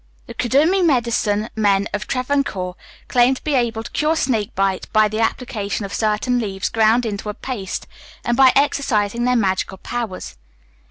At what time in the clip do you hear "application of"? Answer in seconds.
5.19-5.93